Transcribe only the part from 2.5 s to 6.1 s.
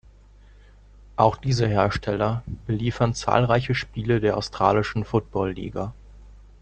beliefern zahlreiche Spiele der australischen Football-Liga.